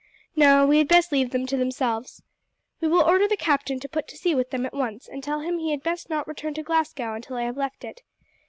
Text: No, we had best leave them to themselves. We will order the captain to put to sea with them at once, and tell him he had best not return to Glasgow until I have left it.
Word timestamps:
No, 0.35 0.65
we 0.65 0.79
had 0.79 0.87
best 0.87 1.11
leave 1.11 1.29
them 1.29 1.45
to 1.45 1.55
themselves. 1.55 2.23
We 2.79 2.87
will 2.87 3.03
order 3.03 3.27
the 3.27 3.37
captain 3.37 3.79
to 3.81 3.87
put 3.87 4.07
to 4.07 4.17
sea 4.17 4.33
with 4.33 4.49
them 4.49 4.65
at 4.65 4.73
once, 4.73 5.07
and 5.07 5.23
tell 5.23 5.41
him 5.41 5.59
he 5.59 5.69
had 5.69 5.83
best 5.83 6.09
not 6.09 6.27
return 6.27 6.55
to 6.55 6.63
Glasgow 6.63 7.13
until 7.13 7.35
I 7.37 7.43
have 7.43 7.55
left 7.55 7.83
it. 7.83 8.01